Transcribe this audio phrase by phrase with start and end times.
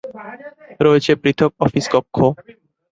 [0.79, 2.17] রয়েছে পৃথক অফিস কক্ষ।